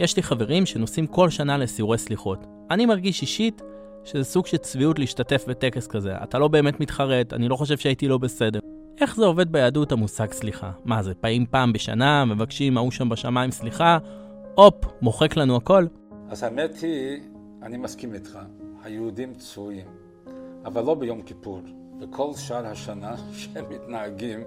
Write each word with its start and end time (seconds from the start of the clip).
יש 0.00 0.16
לי 0.16 0.22
חברים 0.22 0.66
שנוסעים 0.66 1.06
כל 1.06 1.30
שנה 1.30 1.58
לסיורי 1.58 1.98
סליחות. 1.98 2.46
אני 2.70 2.86
מרגיש 2.86 3.22
אישית 3.22 3.62
שזה 4.04 4.24
סוג 4.24 4.46
של 4.46 4.56
צביעות 4.56 4.98
להשתתף 4.98 5.44
בטקס 5.48 5.86
כזה. 5.86 6.14
אתה 6.22 6.38
לא 6.38 6.48
באמת 6.48 6.80
מתחרט, 6.80 7.32
אני 7.32 7.48
לא 7.48 7.56
חושב 7.56 7.78
שהייתי 7.78 8.08
לא 8.08 8.18
בסדר. 8.18 8.58
איך 9.00 9.16
זה 9.16 9.24
עובד 9.24 9.52
ביהדות 9.52 9.92
המושג 9.92 10.32
סליחה? 10.32 10.70
מה 10.84 11.02
זה, 11.02 11.12
באים 11.22 11.46
פעם 11.46 11.72
בשנה, 11.72 12.24
מבקשים 12.24 12.76
ההוא 12.76 12.90
שם 12.90 13.08
בשמיים 13.08 13.50
סליחה, 13.50 13.98
הופ, 14.54 14.74
מוחק 15.02 15.36
לנו 15.36 15.56
הכל? 15.56 15.86
אז 16.28 16.42
האמת 16.42 16.78
היא, 16.82 17.20
אני 17.62 17.76
מסכים 17.76 18.14
איתך, 18.14 18.38
היהודים 18.82 19.34
צבועים, 19.34 19.86
אבל 20.64 20.84
לא 20.84 20.94
ביום 20.94 21.22
כיפור. 21.22 21.60
בכל 22.00 22.34
שאר 22.34 22.66
השנה 22.66 23.14
שהם 23.38 23.64
מתנהגים 23.70 24.40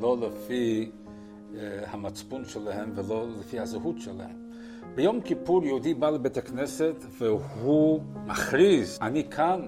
לא 0.00 0.16
לפי 0.20 0.90
uh, 0.90 1.56
המצפון 1.90 2.44
שלהם 2.44 2.92
ולא 2.94 3.26
לפי 3.40 3.58
הזהות 3.58 4.00
שלהם. 4.00 4.47
ביום 4.94 5.20
כיפור 5.20 5.64
יהודי 5.64 5.94
בא 5.94 6.10
לבית 6.10 6.36
הכנסת 6.36 6.94
והוא 7.18 8.00
מכריז, 8.26 8.98
אני 9.02 9.24
כאן 9.30 9.66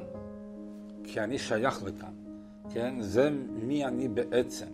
כי 1.04 1.20
אני 1.20 1.38
שייך 1.38 1.82
לכאן, 1.82 2.12
כן? 2.74 2.94
זה 3.00 3.30
מי 3.62 3.84
אני 3.84 4.08
בעצם. 4.08 4.66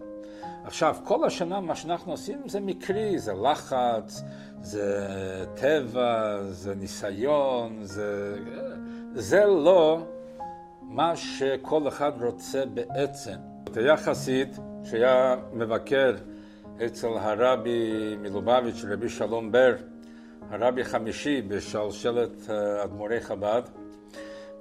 עכשיו, 0.64 0.96
כל 1.04 1.24
השנה 1.24 1.60
מה 1.60 1.74
שאנחנו 1.74 2.12
עושים 2.12 2.48
זה 2.48 2.60
מקרי, 2.60 3.18
זה 3.18 3.32
לחץ, 3.32 4.22
זה 4.62 5.06
טבע, 5.54 6.38
זה 6.48 6.74
ניסיון, 6.74 7.78
זה, 7.82 8.38
זה 9.14 9.44
לא 9.44 10.06
מה 10.82 11.16
שכל 11.16 11.88
אחד 11.88 12.12
רוצה 12.22 12.66
בעצם. 12.74 13.36
היה 13.76 13.96
חסיד 13.96 14.56
שהיה 14.84 15.36
מבקר 15.52 16.14
אצל 16.86 17.06
הרבי 17.06 18.16
מלובביץ', 18.20 18.84
רבי 18.88 19.08
שלום 19.08 19.52
בר, 19.52 19.74
הרבי 20.50 20.84
חמישי 20.84 21.42
בשלשלת 21.42 22.50
אה, 22.50 22.84
אדמו"רי 22.84 23.20
חב"ד. 23.20 23.62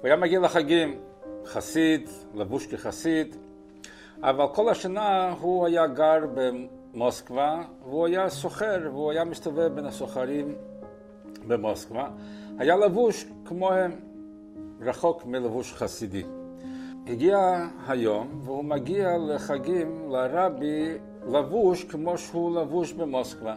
היה 0.02 0.16
מגיע 0.16 0.40
לחגים, 0.40 0.98
חסיד, 1.44 2.08
לבוש 2.34 2.66
כחסיד, 2.66 3.36
אבל 4.22 4.44
כל 4.54 4.68
השנה 4.68 5.34
הוא 5.40 5.66
היה 5.66 5.86
גר 5.86 6.18
במוסקבה, 6.34 7.62
והוא 7.82 8.06
היה 8.06 8.30
סוחר, 8.30 8.80
והוא 8.84 9.10
היה 9.10 9.24
מסתובב 9.24 9.74
בין 9.74 9.86
הסוחרים 9.86 10.54
במוסקבה. 11.46 12.08
היה 12.58 12.76
לבוש 12.76 13.26
כמוהם, 13.44 13.92
רחוק 14.80 15.26
מלבוש 15.26 15.72
חסידי. 15.72 16.24
הגיע 17.06 17.66
היום, 17.88 18.40
והוא 18.44 18.64
מגיע 18.64 19.08
לחגים 19.18 20.10
לרבי 20.10 20.98
לבוש 21.28 21.84
כמו 21.84 22.18
שהוא 22.18 22.60
לבוש 22.60 22.92
במוסקבה. 22.92 23.54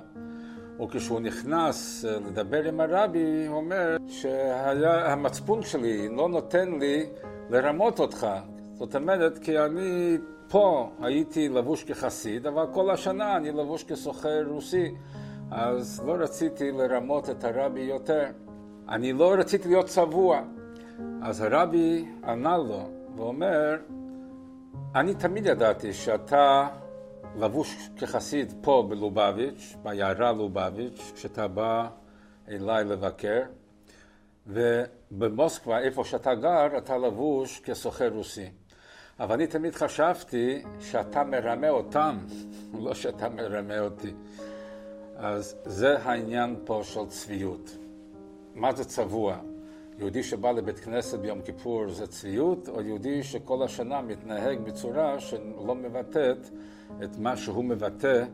וכשהוא 0.81 1.19
נכנס 1.19 2.05
אה, 2.05 2.17
לדבר 2.27 2.63
עם 2.63 2.79
הרבי, 2.79 3.45
הוא 3.47 3.57
אומר 3.57 3.97
שהמצפון 4.07 5.61
שלי 5.61 6.09
לא 6.15 6.29
נותן 6.29 6.79
לי 6.79 7.05
לרמות 7.49 7.99
אותך. 7.99 8.27
זאת 8.73 8.95
אומרת, 8.95 9.37
כי 9.37 9.59
אני 9.59 10.17
פה 10.49 10.89
הייתי 11.01 11.49
לבוש 11.49 11.83
כחסיד, 11.83 12.47
אבל 12.47 12.65
כל 12.73 12.89
השנה 12.89 13.37
אני 13.37 13.51
לבוש 13.51 13.83
כסוחר 13.83 14.43
רוסי, 14.47 14.95
אז 15.51 16.01
לא 16.05 16.13
רציתי 16.13 16.71
לרמות 16.71 17.29
את 17.29 17.43
הרבי 17.43 17.81
יותר. 17.81 18.25
אני 18.89 19.13
לא 19.13 19.33
רציתי 19.33 19.67
להיות 19.67 19.85
צבוע. 19.85 20.41
אז 21.21 21.41
הרבי 21.41 22.05
ענה 22.23 22.57
לו 22.57 22.89
ואומר, 23.15 23.75
אני 24.95 25.15
תמיד 25.15 25.45
ידעתי 25.45 25.93
שאתה 25.93 26.67
לבוש 27.35 27.89
כחסיד 27.97 28.53
פה 28.61 28.85
בלובביץ', 28.89 29.75
בעיירה 29.83 30.31
לובביץ', 30.31 31.11
כשאתה 31.15 31.47
בא 31.47 31.89
אליי 32.47 32.83
לבקר, 32.83 33.41
ובמוסקבה, 34.47 35.79
איפה 35.79 36.03
שאתה 36.03 36.35
גר, 36.35 36.77
אתה 36.77 36.97
לבוש 36.97 37.59
כסוחר 37.59 38.09
רוסי. 38.09 38.49
אבל 39.19 39.35
אני 39.35 39.47
תמיד 39.47 39.75
חשבתי 39.75 40.63
שאתה 40.79 41.23
מרמה 41.23 41.69
אותם, 41.69 42.17
לא 42.79 42.93
שאתה 42.93 43.29
מרמה 43.29 43.79
אותי. 43.79 44.13
אז 45.15 45.55
זה 45.65 45.99
העניין 45.99 46.55
פה 46.65 46.81
של 46.83 47.05
צביעות. 47.07 47.77
מה 48.55 48.75
זה 48.75 48.85
צבוע? 48.85 49.37
יהודי 49.99 50.23
שבא 50.23 50.51
לבית 50.51 50.79
כנסת 50.79 51.19
ביום 51.19 51.41
כיפור 51.41 51.89
זה 51.89 52.07
צביעות, 52.07 52.69
או 52.69 52.81
יהודי 52.81 53.23
שכל 53.23 53.63
השנה 53.63 54.01
מתנהג 54.01 54.59
בצורה 54.59 55.19
שלא 55.19 55.75
מבטאת 55.75 56.49
את 57.03 57.17
מה 57.17 57.37
שהוא 57.37 57.63
מבטא 57.63 58.25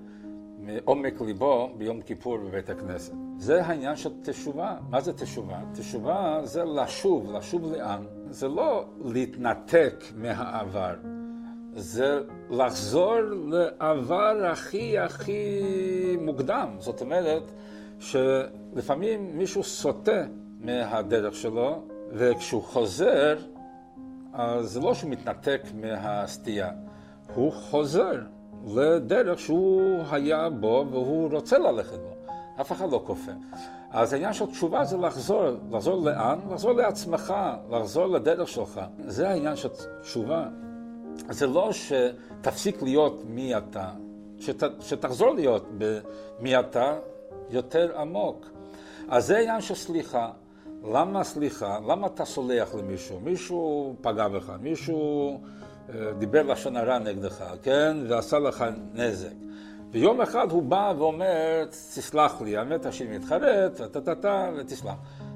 מעומק 0.60 1.22
ליבו 1.22 1.70
ביום 1.78 2.02
כיפור 2.02 2.38
בבית 2.38 2.70
הכנסת. 2.70 3.14
זה 3.38 3.66
העניין 3.66 3.96
של 3.96 4.10
תשובה. 4.24 4.78
מה 4.90 5.02
זה 5.02 5.14
תשובה? 5.14 5.60
תשובה 5.74 6.40
זה 6.44 6.64
לשוב, 6.64 7.32
לשוב 7.32 7.72
לאן? 7.72 8.04
זה 8.30 8.48
לא 8.48 8.86
להתנתק 9.06 10.04
מהעבר, 10.16 10.96
זה 11.76 12.20
לחזור 12.50 13.16
לעבר 13.48 14.46
הכי 14.52 15.00
הכי 15.00 15.62
מוקדם. 16.22 16.76
זאת 16.80 17.02
אומרת 17.02 17.52
שלפעמים 18.00 19.38
מישהו 19.38 19.64
סוטה 19.64 20.26
מהדרך 20.66 21.36
שלו, 21.36 21.82
וכשהוא 22.12 22.64
חוזר, 22.64 23.38
אז 24.34 24.66
זה 24.72 24.80
לא 24.80 24.94
שהוא 24.94 25.12
מתנתק 25.12 25.62
מהסטייה, 25.74 26.72
הוא 27.36 27.52
חוזר 27.52 28.22
לדרך 28.68 29.40
שהוא 29.40 30.04
היה 30.12 30.50
בו 30.50 30.86
והוא 30.92 31.30
רוצה 31.32 31.58
ללכת 31.58 31.98
בו. 32.00 32.16
אף 32.62 32.72
אחד 32.72 32.92
לא 32.92 33.04
כופה. 33.06 33.32
אז 33.92 34.14
העניין 34.14 34.34
של 34.34 34.46
תשובה 34.46 34.84
זה 34.84 34.98
לחזור. 34.98 35.44
לחזור 35.72 36.06
לאן? 36.06 36.40
לחזור 36.52 36.72
לעצמך, 36.72 37.34
לחזור 37.70 38.08
לדרך 38.08 38.48
שלך. 38.48 38.82
זה 39.08 39.30
העניין 39.30 39.56
של 39.56 39.70
תשובה. 40.02 40.48
זה 41.30 41.48
לא 41.48 41.70
שתפסיק 41.74 42.82
להיות 42.82 43.24
מי 43.28 43.58
אתה, 43.58 43.90
שת, 44.40 44.64
שתחזור 44.80 45.34
להיות 45.36 45.66
במי 45.78 46.60
אתה 46.60 46.98
יותר 47.50 48.00
עמוק. 48.00 48.46
אז 49.10 49.26
זה 49.28 49.38
העניין 49.38 49.62
של 49.62 49.76
סליחה. 49.76 50.32
למה 50.92 51.24
סליחה? 51.24 51.80
למה 51.88 52.08
אתה 52.08 52.26
סולח 52.26 52.76
למישהו? 52.76 53.20
מישהו 53.20 53.96
פגע 54.02 54.28
בך, 54.28 54.52
מישהו 54.62 55.40
אה, 55.90 56.14
דיבר 56.18 56.44
לשון 56.44 56.78
הרע 56.78 57.00
נגדך, 57.00 57.44
כן? 57.64 57.98
ועשה 58.08 58.40
לך 58.40 58.66
נזק. 58.94 59.34
ויום 59.92 60.22
אחד 60.22 60.52
הוא 60.52 60.64
בא 60.64 60.94
ואומר, 60.98 61.66
תסלח 61.70 62.42
לי, 62.42 62.58
האמת 62.58 62.94
שאני 62.94 63.18
מתחרט, 63.18 63.82
וטה-טה-טה, 63.82 64.50
ותסלח. 64.58 64.96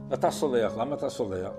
ואתה 0.10 0.32
סולח, 0.32 0.78
למה 0.78 0.96
אתה 0.96 1.10
סולח? 1.10 1.52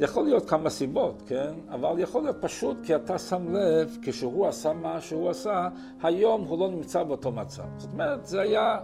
יכול 0.00 0.24
להיות 0.24 0.50
כמה 0.50 0.70
סיבות, 0.70 1.22
כן? 1.26 1.52
אבל 1.70 1.98
יכול 1.98 2.22
להיות 2.22 2.36
פשוט 2.40 2.76
כי 2.82 2.96
אתה 2.96 3.18
שם 3.18 3.54
לב, 3.54 3.96
כשהוא 4.02 4.46
עשה 4.46 4.72
מה 4.72 5.00
שהוא 5.00 5.30
עשה, 5.30 5.68
היום 6.02 6.44
הוא 6.44 6.58
לא 6.58 6.68
נמצא 6.68 7.02
באותו 7.02 7.32
מצב. 7.32 7.62
זאת 7.76 7.92
אומרת, 7.92 8.26
זה 8.26 8.40
היה, 8.40 8.78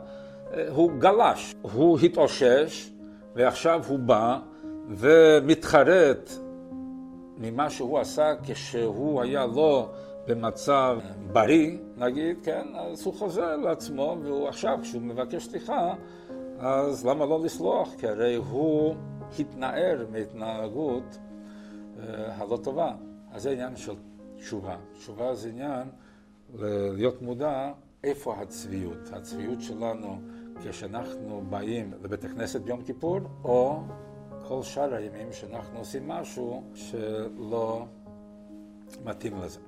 אה, 0.55 0.69
הוא 0.69 0.91
גלש, 0.99 1.55
הוא 1.63 1.99
התאושש, 1.99 2.91
ועכשיו 3.35 3.83
הוא 3.89 3.99
בא 3.99 4.39
ומתחרט 4.89 6.31
ממה 7.39 7.71
שהוא 7.71 7.99
עשה 7.99 8.33
כשהוא 8.43 9.23
היה 9.23 9.47
לא 9.47 9.91
במצב 10.27 10.99
בריא, 11.33 11.79
נגיד, 11.97 12.37
כן, 12.43 12.67
אז 12.75 13.07
הוא 13.07 13.15
חוזר 13.15 13.57
לעצמו, 13.57 14.17
והוא 14.23 14.49
עכשיו, 14.49 14.79
כשהוא 14.83 15.03
מבקש 15.03 15.47
סליחה, 15.47 15.95
אז 16.59 17.07
למה 17.07 17.27
לא 17.27 17.45
לסלוח? 17.45 17.95
כי 17.99 18.09
הרי 18.09 18.35
הוא 18.35 18.95
התנער 19.39 20.07
מהתנהגות 20.13 21.19
אה, 21.99 22.35
הלא 22.37 22.59
טובה. 22.63 22.93
אז 23.33 23.43
זה 23.43 23.51
עניין 23.51 23.77
של 23.77 23.95
תשובה. 24.37 24.77
תשובה 24.99 25.35
זה 25.35 25.49
עניין 25.49 25.89
להיות 26.97 27.23
מודע 27.23 27.73
איפה 28.05 28.35
הצביעות. 28.37 29.11
הצביעות 29.13 29.61
שלנו 29.61 30.19
כשאנחנו 30.63 31.45
באים 31.51 31.93
לבית 32.03 32.25
הכנסת 32.25 32.61
ביום 32.61 32.83
כיפור, 32.83 33.19
או 33.45 33.81
כל 34.49 34.63
שאר 34.63 34.95
הימים 34.95 35.33
שאנחנו 35.33 35.79
עושים 35.79 36.09
משהו 36.09 36.63
שלא 36.75 37.87
מתאים 39.05 39.39
לזה. 39.41 39.61